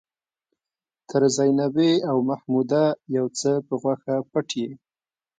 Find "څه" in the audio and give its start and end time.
3.39-3.51